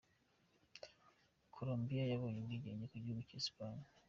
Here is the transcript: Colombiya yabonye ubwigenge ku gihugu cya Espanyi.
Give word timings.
Colombiya 1.55 2.03
yabonye 2.11 2.37
ubwigenge 2.39 2.85
ku 2.91 2.95
gihugu 3.03 3.21
cya 3.29 3.37
Espanyi. 3.43 3.85